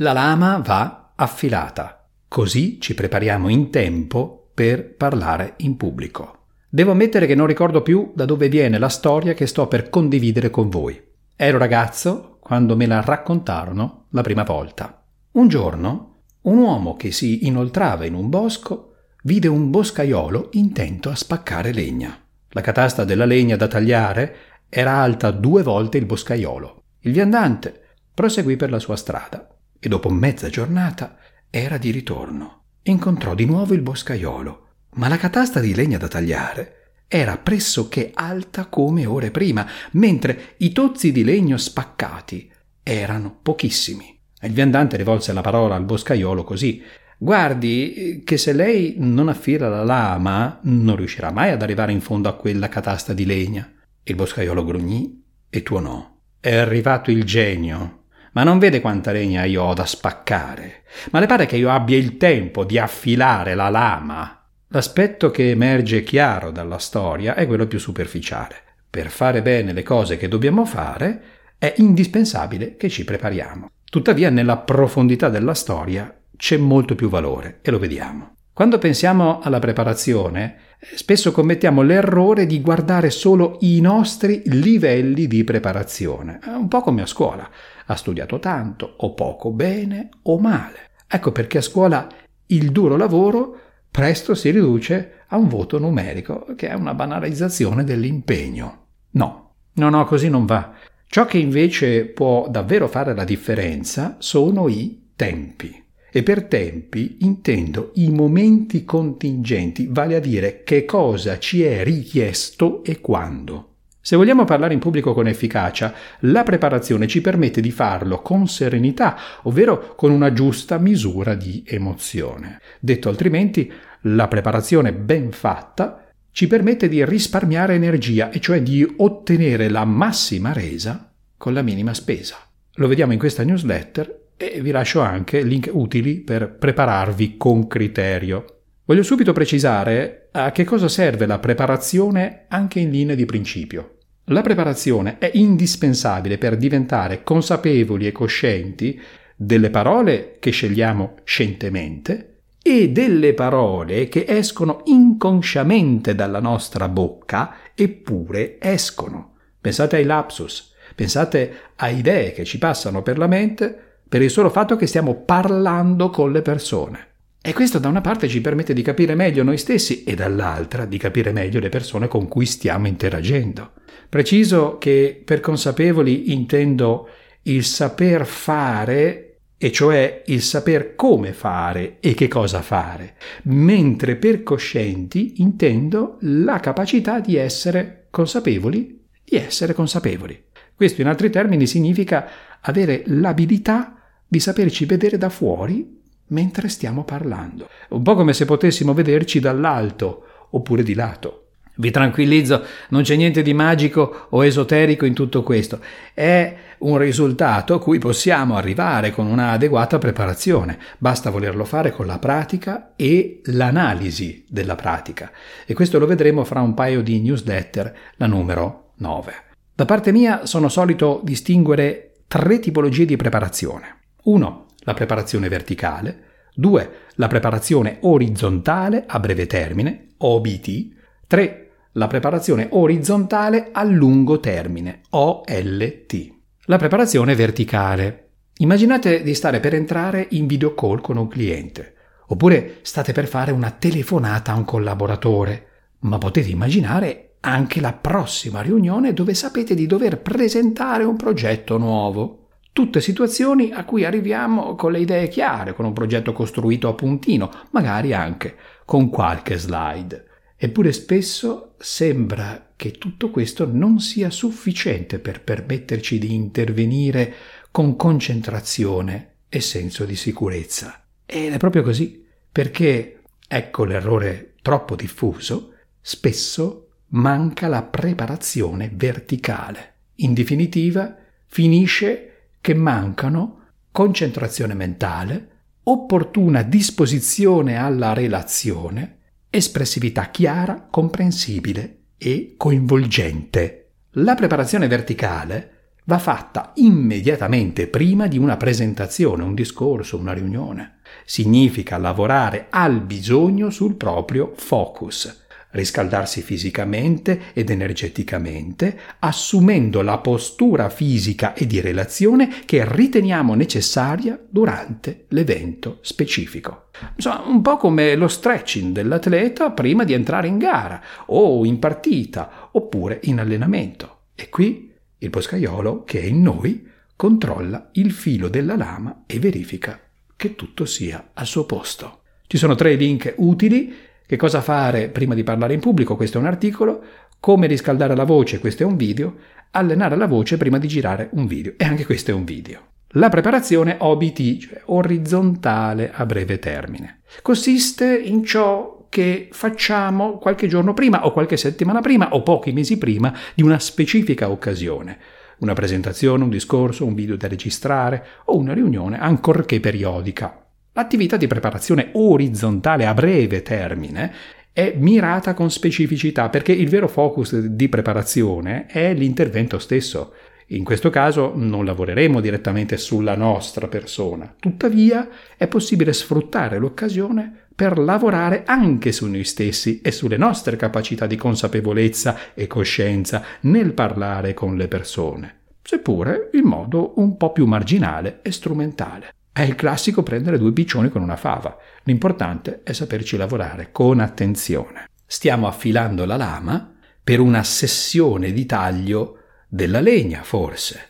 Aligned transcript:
La 0.00 0.14
lama 0.14 0.56
va 0.64 1.12
affilata, 1.14 2.08
così 2.26 2.80
ci 2.80 2.94
prepariamo 2.94 3.50
in 3.50 3.68
tempo 3.68 4.48
per 4.54 4.94
parlare 4.94 5.56
in 5.58 5.76
pubblico. 5.76 6.46
Devo 6.70 6.92
ammettere 6.92 7.26
che 7.26 7.34
non 7.34 7.46
ricordo 7.46 7.82
più 7.82 8.10
da 8.14 8.24
dove 8.24 8.48
viene 8.48 8.78
la 8.78 8.88
storia 8.88 9.34
che 9.34 9.46
sto 9.46 9.68
per 9.68 9.90
condividere 9.90 10.48
con 10.48 10.70
voi. 10.70 10.98
Ero 11.36 11.58
ragazzo 11.58 12.38
quando 12.40 12.76
me 12.76 12.86
la 12.86 13.02
raccontarono 13.02 14.06
la 14.12 14.22
prima 14.22 14.42
volta. 14.42 15.04
Un 15.32 15.48
giorno, 15.48 16.22
un 16.42 16.56
uomo 16.56 16.96
che 16.96 17.12
si 17.12 17.46
inoltrava 17.46 18.06
in 18.06 18.14
un 18.14 18.30
bosco 18.30 18.94
vide 19.24 19.48
un 19.48 19.68
boscaiolo 19.68 20.48
intento 20.52 21.10
a 21.10 21.14
spaccare 21.14 21.74
legna. 21.74 22.18
La 22.52 22.62
catasta 22.62 23.04
della 23.04 23.26
legna 23.26 23.56
da 23.56 23.68
tagliare 23.68 24.36
era 24.70 24.94
alta 24.94 25.30
due 25.30 25.62
volte 25.62 25.98
il 25.98 26.06
boscaiolo. 26.06 26.84
Il 27.00 27.12
viandante 27.12 27.88
proseguì 28.14 28.56
per 28.56 28.70
la 28.70 28.78
sua 28.78 28.96
strada 28.96 29.46
e 29.80 29.88
dopo 29.88 30.10
mezza 30.10 30.48
giornata 30.48 31.16
era 31.50 31.78
di 31.78 31.90
ritorno. 31.90 32.64
Incontrò 32.82 33.34
di 33.34 33.46
nuovo 33.46 33.74
il 33.74 33.80
boscaiolo 33.80 34.68
ma 34.92 35.08
la 35.08 35.16
catasta 35.16 35.60
di 35.60 35.74
legna 35.74 35.98
da 35.98 36.08
tagliare 36.08 36.76
era 37.06 37.38
pressoché 37.38 38.12
alta 38.14 38.66
come 38.66 39.04
ore 39.04 39.30
prima, 39.30 39.66
mentre 39.92 40.54
i 40.58 40.72
tozzi 40.72 41.10
di 41.10 41.24
legno 41.24 41.56
spaccati 41.56 42.50
erano 42.82 43.36
pochissimi. 43.42 44.16
Il 44.42 44.52
viandante 44.52 44.96
rivolse 44.96 45.32
la 45.32 45.40
parola 45.40 45.74
al 45.74 45.84
boscaiolo 45.84 46.44
così 46.44 46.82
Guardi 47.22 48.22
che 48.24 48.38
se 48.38 48.54
lei 48.54 48.94
non 48.96 49.28
affila 49.28 49.68
la 49.68 49.84
lama 49.84 50.58
non 50.62 50.96
riuscirà 50.96 51.30
mai 51.30 51.50
ad 51.50 51.60
arrivare 51.60 51.92
in 51.92 52.00
fondo 52.00 52.30
a 52.30 52.34
quella 52.34 52.70
catasta 52.70 53.12
di 53.12 53.26
legna. 53.26 53.70
Il 54.02 54.14
boscaiolo 54.14 54.64
grugnì 54.64 55.22
e 55.50 55.62
tuonò. 55.62 56.16
È 56.40 56.54
arrivato 56.54 57.10
il 57.10 57.24
genio. 57.24 57.99
Ma 58.32 58.42
non 58.42 58.58
vede 58.58 58.80
quanta 58.80 59.12
legna 59.12 59.44
io 59.44 59.62
ho 59.62 59.74
da 59.74 59.86
spaccare. 59.86 60.82
Ma 61.10 61.20
le 61.20 61.26
pare 61.26 61.46
che 61.46 61.56
io 61.56 61.70
abbia 61.70 61.96
il 61.96 62.16
tempo 62.16 62.64
di 62.64 62.78
affilare 62.78 63.54
la 63.54 63.68
lama 63.68 64.40
L'aspetto 64.72 65.32
che 65.32 65.50
emerge 65.50 66.04
chiaro 66.04 66.52
dalla 66.52 66.78
storia 66.78 67.34
è 67.34 67.44
quello 67.48 67.66
più 67.66 67.80
superficiale. 67.80 68.54
Per 68.88 69.10
fare 69.10 69.42
bene 69.42 69.72
le 69.72 69.82
cose 69.82 70.16
che 70.16 70.28
dobbiamo 70.28 70.64
fare 70.64 71.22
è 71.58 71.74
indispensabile 71.78 72.76
che 72.76 72.88
ci 72.88 73.02
prepariamo. 73.02 73.68
Tuttavia 73.84 74.30
nella 74.30 74.58
profondità 74.58 75.28
della 75.28 75.54
storia 75.54 76.16
c'è 76.36 76.56
molto 76.56 76.94
più 76.94 77.08
valore 77.08 77.58
e 77.62 77.72
lo 77.72 77.80
vediamo. 77.80 78.36
Quando 78.52 78.78
pensiamo 78.78 79.40
alla 79.40 79.58
preparazione, 79.58 80.56
spesso 80.94 81.32
commettiamo 81.32 81.82
l'errore 81.82 82.46
di 82.46 82.60
guardare 82.60 83.10
solo 83.10 83.56
i 83.62 83.80
nostri 83.80 84.42
livelli 84.44 85.26
di 85.26 85.42
preparazione, 85.42 86.38
un 86.44 86.68
po' 86.68 86.80
come 86.80 87.02
a 87.02 87.06
scuola. 87.06 87.50
Ha 87.90 87.96
studiato 87.96 88.38
tanto, 88.38 88.94
o 88.98 89.14
poco, 89.14 89.50
bene 89.50 90.10
o 90.22 90.38
male. 90.38 90.90
Ecco 91.08 91.32
perché 91.32 91.58
a 91.58 91.62
scuola 91.62 92.06
il 92.46 92.70
duro 92.70 92.96
lavoro 92.96 93.58
presto 93.90 94.36
si 94.36 94.50
riduce 94.50 95.24
a 95.26 95.36
un 95.36 95.48
voto 95.48 95.76
numerico, 95.80 96.54
che 96.56 96.68
è 96.68 96.74
una 96.74 96.94
banalizzazione 96.94 97.82
dell'impegno. 97.82 98.86
No, 99.10 99.54
no, 99.72 99.88
no, 99.88 100.04
così 100.04 100.28
non 100.28 100.46
va. 100.46 100.72
Ciò 101.04 101.26
che 101.26 101.38
invece 101.38 102.04
può 102.04 102.46
davvero 102.48 102.86
fare 102.86 103.12
la 103.12 103.24
differenza 103.24 104.14
sono 104.20 104.68
i 104.68 105.10
tempi. 105.16 105.84
E 106.12 106.22
per 106.22 106.44
tempi 106.44 107.18
intendo 107.22 107.90
i 107.94 108.10
momenti 108.10 108.84
contingenti, 108.84 109.88
vale 109.90 110.14
a 110.14 110.20
dire 110.20 110.62
che 110.62 110.84
cosa 110.84 111.40
ci 111.40 111.64
è 111.64 111.82
richiesto 111.82 112.84
e 112.84 113.00
quando. 113.00 113.69
Se 114.02 114.16
vogliamo 114.16 114.44
parlare 114.44 114.72
in 114.72 114.80
pubblico 114.80 115.12
con 115.12 115.28
efficacia, 115.28 115.92
la 116.20 116.42
preparazione 116.42 117.06
ci 117.06 117.20
permette 117.20 117.60
di 117.60 117.70
farlo 117.70 118.22
con 118.22 118.48
serenità, 118.48 119.16
ovvero 119.42 119.94
con 119.94 120.10
una 120.10 120.32
giusta 120.32 120.78
misura 120.78 121.34
di 121.34 121.62
emozione. 121.66 122.60
Detto 122.80 123.10
altrimenti, 123.10 123.70
la 124.02 124.26
preparazione 124.26 124.94
ben 124.94 125.30
fatta 125.32 126.06
ci 126.32 126.46
permette 126.46 126.88
di 126.88 127.04
risparmiare 127.04 127.74
energia, 127.74 128.30
e 128.30 128.40
cioè 128.40 128.62
di 128.62 128.86
ottenere 128.96 129.68
la 129.68 129.84
massima 129.84 130.52
resa 130.52 131.12
con 131.36 131.52
la 131.52 131.62
minima 131.62 131.92
spesa. 131.92 132.36
Lo 132.74 132.88
vediamo 132.88 133.12
in 133.12 133.18
questa 133.18 133.42
newsletter 133.42 134.28
e 134.36 134.62
vi 134.62 134.70
lascio 134.70 135.00
anche 135.00 135.42
link 135.42 135.68
utili 135.72 136.20
per 136.20 136.56
prepararvi 136.56 137.36
con 137.36 137.66
criterio. 137.66 138.59
Voglio 138.90 139.04
subito 139.04 139.32
precisare 139.32 140.30
a 140.32 140.50
che 140.50 140.64
cosa 140.64 140.88
serve 140.88 141.24
la 141.24 141.38
preparazione 141.38 142.46
anche 142.48 142.80
in 142.80 142.90
linea 142.90 143.14
di 143.14 143.24
principio. 143.24 143.98
La 144.24 144.42
preparazione 144.42 145.18
è 145.18 145.30
indispensabile 145.34 146.38
per 146.38 146.56
diventare 146.56 147.22
consapevoli 147.22 148.08
e 148.08 148.10
coscienti 148.10 149.00
delle 149.36 149.70
parole 149.70 150.38
che 150.40 150.50
scegliamo 150.50 151.18
scientemente 151.22 152.40
e 152.60 152.88
delle 152.88 153.32
parole 153.32 154.08
che 154.08 154.24
escono 154.26 154.80
inconsciamente 154.86 156.16
dalla 156.16 156.40
nostra 156.40 156.88
bocca 156.88 157.58
eppure 157.76 158.56
escono. 158.58 159.34
Pensate 159.60 159.98
ai 159.98 160.04
lapsus, 160.04 160.72
pensate 160.96 161.54
a 161.76 161.90
idee 161.90 162.32
che 162.32 162.42
ci 162.42 162.58
passano 162.58 163.02
per 163.02 163.18
la 163.18 163.28
mente 163.28 164.00
per 164.08 164.20
il 164.20 164.30
solo 164.30 164.50
fatto 164.50 164.74
che 164.74 164.88
stiamo 164.88 165.14
parlando 165.14 166.10
con 166.10 166.32
le 166.32 166.42
persone. 166.42 167.09
E 167.42 167.54
questo 167.54 167.78
da 167.78 167.88
una 167.88 168.02
parte 168.02 168.28
ci 168.28 168.42
permette 168.42 168.74
di 168.74 168.82
capire 168.82 169.14
meglio 169.14 169.42
noi 169.42 169.56
stessi 169.56 170.04
e 170.04 170.14
dall'altra 170.14 170.84
di 170.84 170.98
capire 170.98 171.32
meglio 171.32 171.58
le 171.58 171.70
persone 171.70 172.06
con 172.06 172.28
cui 172.28 172.44
stiamo 172.44 172.86
interagendo. 172.86 173.72
Preciso 174.10 174.76
che 174.76 175.22
per 175.24 175.40
consapevoli 175.40 176.32
intendo 176.32 177.08
il 177.44 177.64
saper 177.64 178.26
fare 178.26 179.38
e 179.56 179.72
cioè 179.72 180.22
il 180.26 180.42
saper 180.42 180.94
come 180.94 181.32
fare 181.32 181.96
e 182.00 182.12
che 182.12 182.28
cosa 182.28 182.60
fare, 182.60 183.14
mentre 183.44 184.16
per 184.16 184.42
coscienti 184.42 185.40
intendo 185.40 186.18
la 186.20 186.60
capacità 186.60 187.20
di 187.20 187.36
essere 187.36 188.08
consapevoli, 188.10 189.02
di 189.24 189.36
essere 189.36 189.72
consapevoli. 189.72 190.44
Questo 190.74 191.00
in 191.00 191.06
altri 191.06 191.30
termini 191.30 191.66
significa 191.66 192.28
avere 192.60 193.02
l'abilità 193.06 193.96
di 194.26 194.40
saperci 194.40 194.84
vedere 194.84 195.16
da 195.16 195.30
fuori 195.30 195.99
mentre 196.30 196.68
stiamo 196.68 197.04
parlando. 197.04 197.68
Un 197.90 198.02
po' 198.02 198.14
come 198.14 198.32
se 198.32 198.44
potessimo 198.44 198.94
vederci 198.94 199.40
dall'alto 199.40 200.24
oppure 200.50 200.82
di 200.82 200.94
lato. 200.94 201.44
Vi 201.80 201.90
tranquillizzo, 201.90 202.62
non 202.90 203.02
c'è 203.02 203.16
niente 203.16 203.40
di 203.40 203.54
magico 203.54 204.26
o 204.30 204.44
esoterico 204.44 205.06
in 205.06 205.14
tutto 205.14 205.42
questo. 205.42 205.80
È 206.12 206.54
un 206.78 206.98
risultato 206.98 207.72
a 207.72 207.80
cui 207.80 207.98
possiamo 207.98 208.56
arrivare 208.56 209.10
con 209.10 209.26
una 209.26 209.52
adeguata 209.52 209.96
preparazione. 209.96 210.78
Basta 210.98 211.30
volerlo 211.30 211.64
fare 211.64 211.92
con 211.92 212.06
la 212.06 212.18
pratica 212.18 212.92
e 212.96 213.40
l'analisi 213.44 214.44
della 214.46 214.74
pratica. 214.74 215.30
E 215.64 215.72
questo 215.72 215.98
lo 215.98 216.06
vedremo 216.06 216.44
fra 216.44 216.60
un 216.60 216.74
paio 216.74 217.02
di 217.02 217.20
newsletter, 217.20 217.96
la 218.16 218.26
numero 218.26 218.92
9. 218.96 219.32
Da 219.74 219.86
parte 219.86 220.12
mia 220.12 220.44
sono 220.44 220.68
solito 220.68 221.20
distinguere 221.24 222.16
tre 222.28 222.58
tipologie 222.58 223.06
di 223.06 223.16
preparazione. 223.16 224.00
1 224.24 224.66
la 224.80 224.94
preparazione 224.94 225.48
verticale, 225.48 226.24
2. 226.54 226.90
La 227.14 227.28
preparazione 227.28 227.98
orizzontale 228.00 229.04
a 229.06 229.18
breve 229.20 229.46
termine, 229.46 230.08
OBT, 230.18 230.88
3. 231.26 231.70
La 231.92 232.06
preparazione 232.06 232.68
orizzontale 232.70 233.70
a 233.72 233.82
lungo 233.84 234.40
termine, 234.40 235.00
OLT. 235.10 236.34
La 236.64 236.76
preparazione 236.76 237.34
verticale. 237.34 238.28
Immaginate 238.58 239.22
di 239.22 239.34
stare 239.34 239.60
per 239.60 239.74
entrare 239.74 240.26
in 240.30 240.46
video 240.46 240.74
call 240.74 241.00
con 241.00 241.16
un 241.16 241.28
cliente, 241.28 241.94
oppure 242.26 242.78
state 242.82 243.12
per 243.12 243.26
fare 243.26 243.52
una 243.52 243.70
telefonata 243.70 244.52
a 244.52 244.56
un 244.56 244.64
collaboratore, 244.64 245.66
ma 246.00 246.18
potete 246.18 246.50
immaginare 246.50 247.36
anche 247.40 247.80
la 247.80 247.94
prossima 247.94 248.60
riunione 248.60 249.14
dove 249.14 249.34
sapete 249.34 249.74
di 249.74 249.86
dover 249.86 250.20
presentare 250.20 251.04
un 251.04 251.16
progetto 251.16 251.78
nuovo. 251.78 252.39
Tutte 252.80 253.02
situazioni 253.02 253.72
a 253.72 253.84
cui 253.84 254.06
arriviamo 254.06 254.74
con 254.74 254.92
le 254.92 255.00
idee 255.00 255.28
chiare, 255.28 255.74
con 255.74 255.84
un 255.84 255.92
progetto 255.92 256.32
costruito 256.32 256.88
a 256.88 256.94
puntino, 256.94 257.50
magari 257.72 258.14
anche 258.14 258.56
con 258.86 259.10
qualche 259.10 259.58
slide. 259.58 260.24
Eppure 260.56 260.90
spesso 260.92 261.74
sembra 261.76 262.72
che 262.76 262.92
tutto 262.92 263.28
questo 263.28 263.68
non 263.70 264.00
sia 264.00 264.30
sufficiente 264.30 265.18
per 265.18 265.42
permetterci 265.42 266.18
di 266.18 266.32
intervenire 266.32 267.34
con 267.70 267.96
concentrazione 267.96 269.34
e 269.50 269.60
senso 269.60 270.06
di 270.06 270.16
sicurezza. 270.16 271.04
Ed 271.26 271.52
è 271.52 271.58
proprio 271.58 271.82
così, 271.82 272.24
perché, 272.50 273.20
ecco 273.46 273.84
l'errore 273.84 274.54
troppo 274.62 274.96
diffuso, 274.96 275.74
spesso 276.00 276.92
manca 277.08 277.68
la 277.68 277.82
preparazione 277.82 278.90
verticale. 278.90 279.96
In 280.14 280.32
definitiva, 280.32 281.14
finisce 281.44 282.24
che 282.60 282.74
mancano 282.74 283.58
concentrazione 283.90 284.74
mentale, 284.74 285.48
opportuna 285.84 286.62
disposizione 286.62 287.76
alla 287.76 288.12
relazione, 288.12 289.18
espressività 289.50 290.30
chiara, 290.30 290.86
comprensibile 290.88 291.98
e 292.16 292.54
coinvolgente. 292.56 293.92
La 294.14 294.34
preparazione 294.34 294.86
verticale 294.86 295.94
va 296.04 296.18
fatta 296.18 296.72
immediatamente 296.76 297.86
prima 297.86 298.26
di 298.26 298.38
una 298.38 298.56
presentazione, 298.56 299.42
un 299.42 299.54
discorso, 299.54 300.18
una 300.18 300.32
riunione. 300.32 300.98
Significa 301.24 301.98
lavorare 301.98 302.66
al 302.70 303.00
bisogno 303.00 303.70
sul 303.70 303.94
proprio 303.94 304.52
focus, 304.56 305.46
riscaldarsi 305.72 306.42
fisicamente 306.42 307.40
ed 307.52 307.70
energeticamente, 307.70 308.98
assumendo 309.20 310.02
la 310.02 310.18
postura 310.18 310.88
fisica 310.88 311.54
e 311.54 311.66
di 311.66 311.80
relazione 311.80 312.62
che 312.64 312.84
riteniamo 312.86 313.54
necessaria 313.54 314.38
durante 314.48 315.26
l'evento 315.28 315.98
specifico. 316.02 316.88
Insomma, 317.14 317.42
un 317.46 317.62
po' 317.62 317.76
come 317.76 318.14
lo 318.14 318.28
stretching 318.28 318.92
dell'atleta 318.92 319.70
prima 319.70 320.04
di 320.04 320.12
entrare 320.12 320.48
in 320.48 320.58
gara 320.58 321.02
o 321.26 321.64
in 321.64 321.78
partita 321.78 322.68
oppure 322.72 323.20
in 323.24 323.38
allenamento. 323.38 324.18
E 324.34 324.48
qui 324.48 324.92
il 325.18 325.30
boscaiolo 325.30 326.04
che 326.04 326.20
è 326.20 326.24
in 326.24 326.42
noi 326.42 326.88
controlla 327.14 327.90
il 327.92 328.12
filo 328.12 328.48
della 328.48 328.76
lama 328.76 329.24
e 329.26 329.38
verifica 329.38 330.00
che 330.34 330.54
tutto 330.54 330.86
sia 330.86 331.30
al 331.34 331.46
suo 331.46 331.66
posto. 331.66 332.22
Ci 332.46 332.56
sono 332.56 332.74
tre 332.74 332.94
link 332.94 333.34
utili 333.36 333.94
che 334.30 334.36
cosa 334.36 334.60
fare 334.60 335.08
prima 335.08 335.34
di 335.34 335.42
parlare 335.42 335.74
in 335.74 335.80
pubblico? 335.80 336.14
Questo 336.14 336.38
è 336.38 336.40
un 336.40 336.46
articolo. 336.46 337.02
Come 337.40 337.66
riscaldare 337.66 338.14
la 338.14 338.22
voce? 338.22 338.60
Questo 338.60 338.84
è 338.84 338.86
un 338.86 338.94
video. 338.94 339.34
Allenare 339.72 340.14
la 340.14 340.28
voce 340.28 340.56
prima 340.56 340.78
di 340.78 340.86
girare 340.86 341.30
un 341.32 341.48
video. 341.48 341.72
E 341.76 341.84
anche 341.84 342.06
questo 342.06 342.30
è 342.30 342.34
un 342.34 342.44
video. 342.44 342.80
La 343.14 343.28
preparazione 343.28 343.96
OBT, 343.98 344.58
cioè 344.58 344.82
orizzontale 344.84 346.12
a 346.14 346.24
breve 346.26 346.60
termine, 346.60 347.22
consiste 347.42 348.16
in 348.16 348.44
ciò 348.44 349.06
che 349.08 349.48
facciamo 349.50 350.38
qualche 350.38 350.68
giorno 350.68 350.94
prima 350.94 351.26
o 351.26 351.32
qualche 351.32 351.56
settimana 351.56 352.00
prima 352.00 352.32
o 352.32 352.44
pochi 352.44 352.70
mesi 352.70 352.98
prima 352.98 353.36
di 353.52 353.64
una 353.64 353.80
specifica 353.80 354.48
occasione. 354.48 355.18
Una 355.58 355.72
presentazione, 355.72 356.44
un 356.44 356.50
discorso, 356.50 357.04
un 357.04 357.14
video 357.14 357.34
da 357.34 357.48
registrare 357.48 358.24
o 358.44 358.56
una 358.56 358.74
riunione, 358.74 359.18
ancorché 359.18 359.80
periodica. 359.80 360.69
L'attività 360.92 361.36
di 361.36 361.46
preparazione 361.46 362.10
orizzontale 362.12 363.06
a 363.06 363.14
breve 363.14 363.62
termine 363.62 364.32
è 364.72 364.94
mirata 364.96 365.54
con 365.54 365.70
specificità 365.70 366.48
perché 366.48 366.72
il 366.72 366.88
vero 366.88 367.06
focus 367.06 367.58
di 367.58 367.88
preparazione 367.88 368.86
è 368.86 369.14
l'intervento 369.14 369.78
stesso. 369.78 370.32
In 370.68 370.84
questo 370.84 371.10
caso 371.10 371.52
non 371.54 371.84
lavoreremo 371.84 372.40
direttamente 372.40 372.96
sulla 372.96 373.36
nostra 373.36 373.88
persona, 373.88 374.54
tuttavia 374.58 375.28
è 375.56 375.66
possibile 375.66 376.12
sfruttare 376.12 376.78
l'occasione 376.78 377.52
per 377.74 377.98
lavorare 377.98 378.64
anche 378.66 379.10
su 379.10 379.26
noi 379.26 379.44
stessi 379.44 380.00
e 380.00 380.12
sulle 380.12 380.36
nostre 380.36 380.76
capacità 380.76 381.26
di 381.26 381.36
consapevolezza 381.36 382.54
e 382.54 382.66
coscienza 382.66 383.42
nel 383.62 383.94
parlare 383.94 384.54
con 384.54 384.76
le 384.76 384.86
persone, 384.86 385.60
seppure 385.82 386.50
in 386.52 386.64
modo 386.64 387.14
un 387.16 387.36
po' 387.36 387.52
più 387.52 387.66
marginale 387.66 388.40
e 388.42 388.52
strumentale. 388.52 389.34
È 389.60 389.64
il 389.64 389.74
classico 389.74 390.22
prendere 390.22 390.56
due 390.56 390.72
piccioni 390.72 391.10
con 391.10 391.20
una 391.20 391.36
fava. 391.36 391.76
L'importante 392.04 392.80
è 392.82 392.94
saperci 392.94 393.36
lavorare 393.36 393.92
con 393.92 394.18
attenzione. 394.18 395.10
Stiamo 395.26 395.68
affilando 395.68 396.24
la 396.24 396.36
lama 396.36 396.96
per 397.22 397.40
una 397.40 397.62
sessione 397.62 398.54
di 398.54 398.64
taglio 398.64 399.36
della 399.68 400.00
legna, 400.00 400.42
forse. 400.44 401.08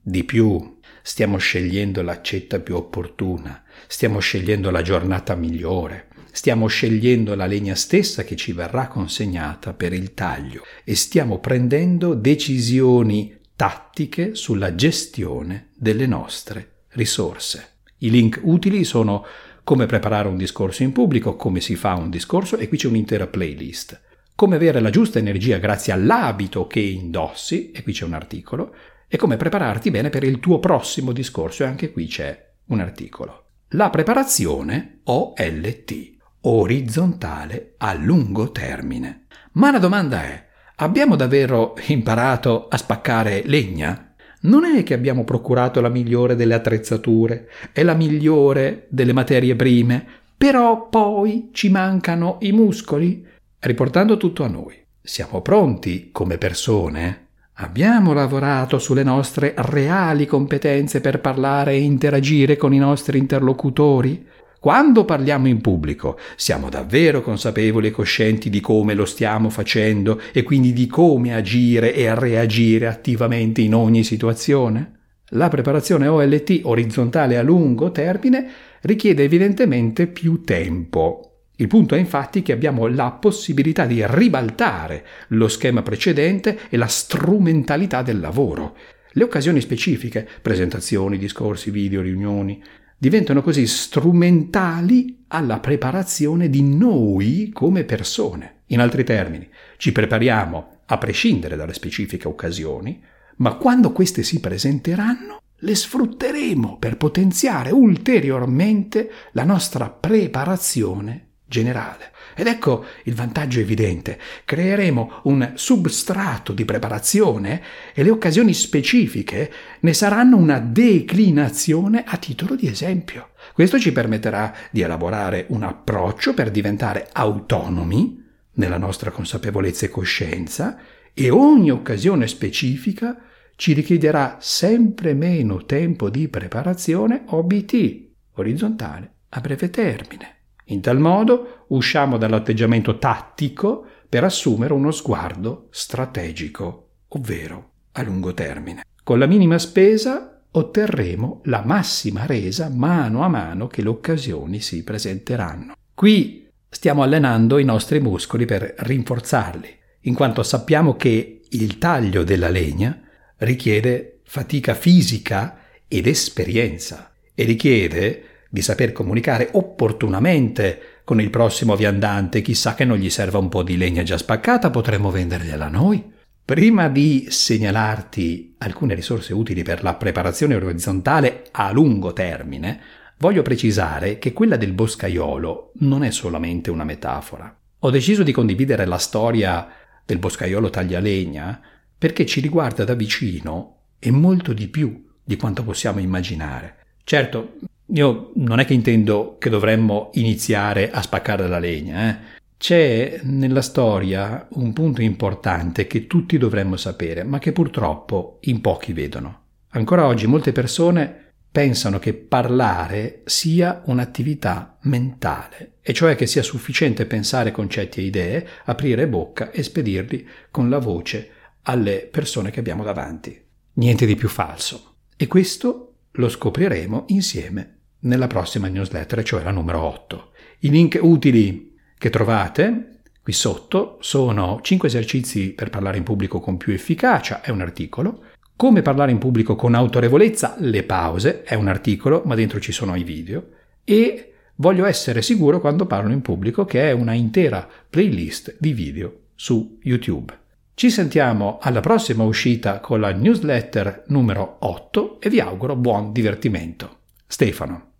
Di 0.00 0.24
più, 0.24 0.78
stiamo 1.02 1.36
scegliendo 1.36 2.00
l'accetta 2.00 2.58
più 2.60 2.76
opportuna, 2.76 3.64
stiamo 3.86 4.18
scegliendo 4.18 4.70
la 4.70 4.80
giornata 4.80 5.34
migliore, 5.34 6.08
stiamo 6.32 6.68
scegliendo 6.68 7.34
la 7.34 7.44
legna 7.44 7.74
stessa 7.74 8.24
che 8.24 8.34
ci 8.34 8.52
verrà 8.52 8.88
consegnata 8.88 9.74
per 9.74 9.92
il 9.92 10.14
taglio 10.14 10.62
e 10.84 10.94
stiamo 10.94 11.38
prendendo 11.38 12.14
decisioni 12.14 13.38
tattiche 13.54 14.34
sulla 14.34 14.74
gestione 14.74 15.68
delle 15.76 16.06
nostre 16.06 16.84
risorse. 16.92 17.69
I 18.02 18.10
link 18.10 18.40
utili 18.42 18.84
sono 18.84 19.24
come 19.62 19.86
preparare 19.86 20.28
un 20.28 20.36
discorso 20.36 20.82
in 20.82 20.92
pubblico, 20.92 21.36
come 21.36 21.60
si 21.60 21.76
fa 21.76 21.94
un 21.94 22.10
discorso 22.10 22.56
e 22.56 22.68
qui 22.68 22.78
c'è 22.78 22.88
un'intera 22.88 23.26
playlist. 23.26 24.00
Come 24.34 24.56
avere 24.56 24.80
la 24.80 24.90
giusta 24.90 25.18
energia 25.18 25.58
grazie 25.58 25.92
all'abito 25.92 26.66
che 26.66 26.80
indossi, 26.80 27.70
e 27.72 27.82
qui 27.82 27.92
c'è 27.92 28.04
un 28.04 28.14
articolo, 28.14 28.74
e 29.06 29.18
come 29.18 29.36
prepararti 29.36 29.90
bene 29.90 30.08
per 30.08 30.24
il 30.24 30.40
tuo 30.40 30.60
prossimo 30.60 31.12
discorso, 31.12 31.62
e 31.62 31.66
anche 31.66 31.92
qui 31.92 32.06
c'è 32.06 32.52
un 32.66 32.80
articolo. 32.80 33.48
La 33.70 33.90
preparazione 33.90 35.00
OLT, 35.04 36.16
orizzontale 36.40 37.74
a 37.76 37.92
lungo 37.92 38.50
termine. 38.50 39.26
Ma 39.52 39.70
la 39.70 39.78
domanda 39.78 40.22
è, 40.22 40.46
abbiamo 40.76 41.16
davvero 41.16 41.74
imparato 41.88 42.68
a 42.68 42.78
spaccare 42.78 43.42
legna? 43.44 44.09
Non 44.42 44.64
è 44.64 44.82
che 44.82 44.94
abbiamo 44.94 45.24
procurato 45.24 45.80
la 45.80 45.88
migliore 45.88 46.36
delle 46.36 46.54
attrezzature 46.54 47.48
e 47.72 47.82
la 47.82 47.94
migliore 47.94 48.86
delle 48.88 49.12
materie 49.12 49.54
prime, 49.54 50.06
però 50.36 50.88
poi 50.88 51.50
ci 51.52 51.68
mancano 51.68 52.38
i 52.40 52.52
muscoli? 52.52 53.26
Riportando 53.58 54.16
tutto 54.16 54.44
a 54.44 54.48
noi, 54.48 54.74
siamo 55.02 55.42
pronti 55.42 56.08
come 56.10 56.38
persone? 56.38 57.26
Abbiamo 57.54 58.14
lavorato 58.14 58.78
sulle 58.78 59.02
nostre 59.02 59.52
reali 59.54 60.24
competenze 60.24 61.02
per 61.02 61.20
parlare 61.20 61.72
e 61.72 61.80
interagire 61.82 62.56
con 62.56 62.72
i 62.72 62.78
nostri 62.78 63.18
interlocutori? 63.18 64.26
Quando 64.60 65.06
parliamo 65.06 65.48
in 65.48 65.62
pubblico, 65.62 66.18
siamo 66.36 66.68
davvero 66.68 67.22
consapevoli 67.22 67.86
e 67.86 67.90
coscienti 67.90 68.50
di 68.50 68.60
come 68.60 68.92
lo 68.92 69.06
stiamo 69.06 69.48
facendo 69.48 70.20
e 70.34 70.42
quindi 70.42 70.74
di 70.74 70.86
come 70.86 71.34
agire 71.34 71.94
e 71.94 72.14
reagire 72.14 72.86
attivamente 72.86 73.62
in 73.62 73.74
ogni 73.74 74.04
situazione? 74.04 74.98
La 75.28 75.48
preparazione 75.48 76.08
OLT 76.08 76.60
orizzontale 76.64 77.38
a 77.38 77.42
lungo 77.42 77.90
termine 77.90 78.50
richiede 78.82 79.24
evidentemente 79.24 80.06
più 80.08 80.42
tempo. 80.42 81.44
Il 81.56 81.66
punto 81.66 81.94
è 81.94 81.98
infatti 81.98 82.42
che 82.42 82.52
abbiamo 82.52 82.86
la 82.86 83.12
possibilità 83.12 83.86
di 83.86 84.04
ribaltare 84.06 85.06
lo 85.28 85.48
schema 85.48 85.80
precedente 85.80 86.58
e 86.68 86.76
la 86.76 86.86
strumentalità 86.86 88.02
del 88.02 88.20
lavoro. 88.20 88.76
Le 89.12 89.24
occasioni 89.24 89.60
specifiche, 89.60 90.28
presentazioni, 90.42 91.16
discorsi, 91.16 91.70
video, 91.70 92.02
riunioni, 92.02 92.62
diventano 93.00 93.40
così 93.40 93.66
strumentali 93.66 95.24
alla 95.28 95.58
preparazione 95.58 96.50
di 96.50 96.62
noi 96.62 97.48
come 97.50 97.84
persone. 97.84 98.64
In 98.66 98.80
altri 98.80 99.04
termini, 99.04 99.48
ci 99.78 99.90
prepariamo 99.90 100.80
a 100.84 100.98
prescindere 100.98 101.56
dalle 101.56 101.72
specifiche 101.72 102.28
occasioni, 102.28 103.02
ma 103.36 103.54
quando 103.54 103.92
queste 103.92 104.22
si 104.22 104.38
presenteranno, 104.38 105.40
le 105.60 105.74
sfrutteremo 105.74 106.76
per 106.76 106.98
potenziare 106.98 107.70
ulteriormente 107.70 109.10
la 109.32 109.44
nostra 109.44 109.88
preparazione 109.88 111.28
generale. 111.46 112.09
Ed 112.34 112.46
ecco 112.46 112.84
il 113.04 113.14
vantaggio 113.14 113.60
evidente. 113.60 114.18
Creeremo 114.44 115.20
un 115.24 115.52
substrato 115.54 116.52
di 116.52 116.64
preparazione 116.64 117.62
e 117.94 118.02
le 118.02 118.10
occasioni 118.10 118.54
specifiche 118.54 119.52
ne 119.80 119.92
saranno 119.92 120.36
una 120.36 120.58
declinazione 120.58 122.04
a 122.06 122.16
titolo 122.16 122.54
di 122.54 122.66
esempio. 122.66 123.30
Questo 123.52 123.78
ci 123.78 123.92
permetterà 123.92 124.54
di 124.70 124.80
elaborare 124.80 125.46
un 125.48 125.62
approccio 125.62 126.34
per 126.34 126.50
diventare 126.50 127.08
autonomi 127.12 128.18
nella 128.54 128.78
nostra 128.78 129.10
consapevolezza 129.10 129.86
e 129.86 129.90
coscienza 129.90 130.78
e 131.12 131.30
ogni 131.30 131.70
occasione 131.70 132.26
specifica 132.26 133.16
ci 133.56 133.74
richiederà 133.74 134.38
sempre 134.40 135.12
meno 135.12 135.64
tempo 135.66 136.08
di 136.08 136.28
preparazione 136.28 137.24
OBT, 137.26 138.08
orizzontale, 138.36 139.12
a 139.28 139.40
breve 139.40 139.68
termine. 139.68 140.39
In 140.70 140.80
tal 140.80 140.98
modo 140.98 141.64
usciamo 141.68 142.16
dall'atteggiamento 142.16 142.98
tattico 142.98 143.84
per 144.08 144.24
assumere 144.24 144.72
uno 144.72 144.90
sguardo 144.90 145.66
strategico, 145.70 146.88
ovvero 147.08 147.70
a 147.92 148.02
lungo 148.02 148.34
termine. 148.34 148.84
Con 149.02 149.18
la 149.18 149.26
minima 149.26 149.58
spesa 149.58 150.42
otterremo 150.52 151.42
la 151.44 151.62
massima 151.64 152.26
resa 152.26 152.68
mano 152.68 153.22
a 153.22 153.28
mano 153.28 153.66
che 153.66 153.82
le 153.82 153.88
occasioni 153.88 154.60
si 154.60 154.84
presenteranno. 154.84 155.74
Qui 155.92 156.48
stiamo 156.68 157.02
allenando 157.02 157.58
i 157.58 157.64
nostri 157.64 158.00
muscoli 158.00 158.44
per 158.44 158.74
rinforzarli, 158.78 159.78
in 160.02 160.14
quanto 160.14 160.44
sappiamo 160.44 160.94
che 160.94 161.42
il 161.48 161.78
taglio 161.78 162.22
della 162.22 162.48
legna 162.48 163.00
richiede 163.38 164.20
fatica 164.24 164.74
fisica 164.74 165.58
ed 165.88 166.06
esperienza 166.06 167.12
e 167.34 167.44
richiede 167.44 168.24
di 168.52 168.62
saper 168.62 168.90
comunicare 168.90 169.48
opportunamente 169.52 171.00
con 171.04 171.20
il 171.20 171.30
prossimo 171.30 171.76
viandante, 171.76 172.42
chissà 172.42 172.74
che 172.74 172.84
non 172.84 172.98
gli 172.98 173.08
serva 173.08 173.38
un 173.38 173.48
po' 173.48 173.62
di 173.62 173.76
legna 173.76 174.02
già 174.02 174.18
spaccata, 174.18 174.70
potremmo 174.70 175.10
vendergliela 175.10 175.68
noi. 175.68 176.18
Prima 176.44 176.88
di 176.88 177.26
segnalarti 177.28 178.56
alcune 178.58 178.94
risorse 178.94 179.32
utili 179.32 179.62
per 179.62 179.84
la 179.84 179.94
preparazione 179.94 180.56
orizzontale 180.56 181.44
a 181.52 181.70
lungo 181.70 182.12
termine, 182.12 182.80
voglio 183.18 183.42
precisare 183.42 184.18
che 184.18 184.32
quella 184.32 184.56
del 184.56 184.72
boscaiolo 184.72 185.72
non 185.78 186.02
è 186.02 186.10
solamente 186.10 186.70
una 186.70 186.84
metafora. 186.84 187.56
Ho 187.78 187.90
deciso 187.90 188.24
di 188.24 188.32
condividere 188.32 188.84
la 188.84 188.98
storia 188.98 189.68
del 190.04 190.18
boscaiolo 190.18 190.70
taglialegna 190.70 191.60
perché 191.96 192.26
ci 192.26 192.40
riguarda 192.40 192.82
da 192.82 192.94
vicino 192.94 193.82
e 194.00 194.10
molto 194.10 194.52
di 194.52 194.66
più 194.66 195.06
di 195.22 195.36
quanto 195.36 195.62
possiamo 195.62 196.00
immaginare. 196.00 196.78
Certo, 197.04 197.58
io 197.92 198.32
non 198.34 198.60
è 198.60 198.64
che 198.64 198.74
intendo 198.74 199.36
che 199.38 199.50
dovremmo 199.50 200.10
iniziare 200.14 200.90
a 200.90 201.02
spaccare 201.02 201.48
la 201.48 201.58
legna, 201.58 202.08
eh? 202.08 202.38
C'è 202.56 203.20
nella 203.22 203.62
storia 203.62 204.46
un 204.50 204.74
punto 204.74 205.00
importante 205.00 205.86
che 205.86 206.06
tutti 206.06 206.36
dovremmo 206.36 206.76
sapere, 206.76 207.24
ma 207.24 207.38
che 207.38 207.52
purtroppo 207.52 208.36
in 208.42 208.60
pochi 208.60 208.92
vedono. 208.92 209.38
Ancora 209.70 210.04
oggi 210.06 210.26
molte 210.26 210.52
persone 210.52 211.28
pensano 211.50 211.98
che 211.98 212.12
parlare 212.12 213.22
sia 213.24 213.80
un'attività 213.86 214.76
mentale, 214.82 215.76
e 215.80 215.94
cioè 215.94 216.14
che 216.16 216.26
sia 216.26 216.42
sufficiente 216.42 217.06
pensare 217.06 217.50
concetti 217.50 218.00
e 218.00 218.04
idee, 218.04 218.46
aprire 218.66 219.08
bocca 219.08 219.50
e 219.50 219.62
spedirli 219.62 220.28
con 220.50 220.68
la 220.68 220.78
voce 220.78 221.30
alle 221.62 222.08
persone 222.10 222.50
che 222.50 222.60
abbiamo 222.60 222.84
davanti. 222.84 223.42
Niente 223.74 224.04
di 224.04 224.16
più 224.16 224.28
falso. 224.28 224.96
E 225.16 225.26
questo 225.26 225.94
lo 226.12 226.28
scopriremo 226.28 227.04
insieme 227.08 227.78
nella 228.00 228.26
prossima 228.26 228.68
newsletter, 228.68 229.22
cioè 229.22 229.42
la 229.42 229.50
numero 229.50 229.80
8. 229.82 230.30
I 230.60 230.70
link 230.70 230.98
utili 231.00 231.76
che 231.96 232.10
trovate 232.10 233.00
qui 233.22 233.32
sotto 233.32 233.98
sono 234.00 234.60
5 234.62 234.88
esercizi 234.88 235.52
per 235.52 235.70
parlare 235.70 235.98
in 235.98 236.02
pubblico 236.02 236.40
con 236.40 236.56
più 236.56 236.72
efficacia, 236.72 237.40
è 237.42 237.50
un 237.50 237.60
articolo, 237.60 238.24
come 238.56 238.82
parlare 238.82 239.10
in 239.10 239.18
pubblico 239.18 239.56
con 239.56 239.74
autorevolezza, 239.74 240.56
le 240.58 240.82
pause, 240.82 241.42
è 241.44 241.54
un 241.54 241.68
articolo, 241.68 242.22
ma 242.26 242.34
dentro 242.34 242.60
ci 242.60 242.72
sono 242.72 242.94
i 242.94 243.04
video, 243.04 243.48
e 243.84 244.32
voglio 244.56 244.84
essere 244.84 245.22
sicuro 245.22 245.60
quando 245.60 245.86
parlo 245.86 246.12
in 246.12 246.20
pubblico, 246.20 246.66
che 246.66 246.88
è 246.88 246.92
una 246.92 247.14
intera 247.14 247.66
playlist 247.88 248.56
di 248.58 248.74
video 248.74 249.28
su 249.34 249.78
YouTube. 249.82 250.38
Ci 250.74 250.90
sentiamo 250.90 251.58
alla 251.60 251.80
prossima 251.80 252.24
uscita 252.24 252.80
con 252.80 253.00
la 253.00 253.12
newsletter 253.12 254.04
numero 254.08 254.56
8 254.60 255.20
e 255.20 255.30
vi 255.30 255.40
auguro 255.40 255.76
buon 255.76 256.12
divertimento. 256.12 256.98
Stefano. 257.26 257.88